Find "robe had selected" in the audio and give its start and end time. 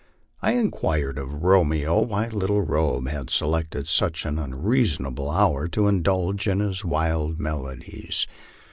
2.63-3.87